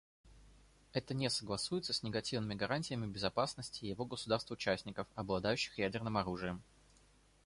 Это 0.93 1.13
не 1.13 1.29
согласуется 1.29 1.93
с 1.93 2.01
негативными 2.01 2.55
гарантиями 2.57 3.05
безопасности 3.05 3.85
его 3.85 4.03
государств-участников, 4.03 5.05
обладающих 5.13 5.77
ядерным 5.77 6.17
оружием. 6.17 6.63